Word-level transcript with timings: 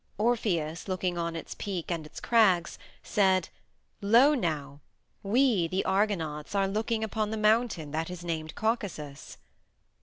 Orpheus, 0.17 0.87
looking 0.87 1.19
on 1.19 1.35
its 1.35 1.53
peak 1.59 1.91
and 1.91 2.07
its 2.07 2.19
crags, 2.19 2.79
said, 3.03 3.49
"Lo, 4.01 4.33
now! 4.33 4.79
We, 5.21 5.67
the 5.67 5.85
Argonauts, 5.85 6.55
are 6.55 6.67
looking 6.67 7.03
upon 7.03 7.29
the 7.29 7.37
mountain 7.37 7.91
that 7.91 8.09
is 8.09 8.23
named 8.25 8.55
Caucasus!" 8.55 9.37